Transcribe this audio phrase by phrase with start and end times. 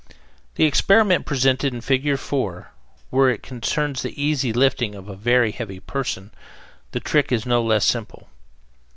[0.55, 2.17] The experiment represented in Fig.
[2.17, 2.71] 4,
[3.11, 6.31] where it concerns the easy lifting of a very heavy person,
[6.91, 8.27] the trick is no less simple.